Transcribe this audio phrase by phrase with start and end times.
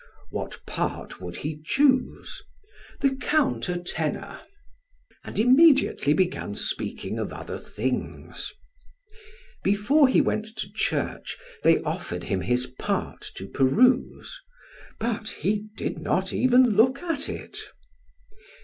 [0.31, 2.41] "What part would he chose?"
[3.01, 4.41] "The counter tenor:"
[5.23, 8.51] and immediately began speaking of other things.
[9.63, 14.41] Before he went to church they offered him his part to peruse,
[14.99, 17.59] but he did not even look at it.